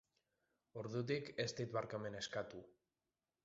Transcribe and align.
Ordutik, 0.83 1.29
ez 1.45 1.47
dit 1.61 1.77
barkamena 1.77 2.25
eskatu. 2.25 2.67